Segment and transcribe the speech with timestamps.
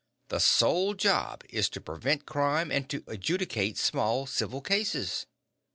[0.29, 5.27] The sole job is to prevent crime and to adjudicate small civil cases.